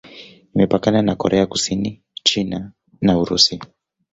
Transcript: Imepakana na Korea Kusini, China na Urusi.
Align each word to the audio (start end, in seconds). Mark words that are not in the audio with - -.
Imepakana 0.55 1.01
na 1.01 1.15
Korea 1.15 1.45
Kusini, 1.47 2.03
China 2.23 2.71
na 3.01 3.19
Urusi. 3.19 3.59